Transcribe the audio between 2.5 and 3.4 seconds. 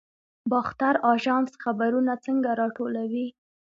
راټولوي؟